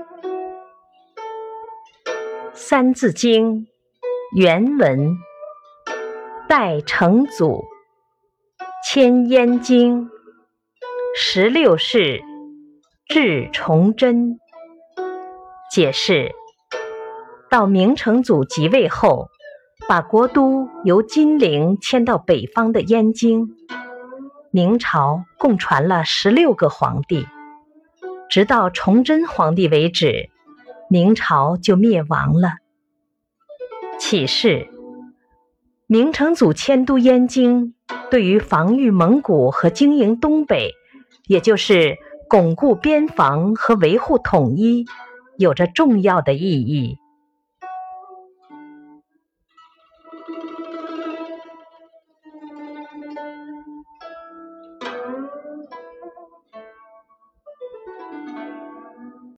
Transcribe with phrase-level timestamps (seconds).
[2.54, 3.66] 《三字经》
[4.34, 5.16] 原文：
[6.48, 7.64] 代成祖，
[8.82, 10.08] 迁燕京，
[11.14, 12.22] 十六世，
[13.08, 14.38] 至崇祯。
[15.70, 16.32] 解释：
[17.50, 19.28] 到明成祖即位后，
[19.86, 23.50] 把国都由金陵迁到北方的燕京。
[24.50, 27.26] 明朝共传了十六个皇帝，
[28.30, 30.30] 直到崇祯皇帝为止。
[30.88, 32.54] 明朝就灭亡了。
[33.98, 34.68] 启示：
[35.86, 37.74] 明成祖迁都燕京，
[38.10, 40.72] 对于防御蒙古和经营东北，
[41.28, 41.96] 也就是
[42.28, 44.84] 巩固边防和维护统一，
[45.36, 46.96] 有着重要的意义。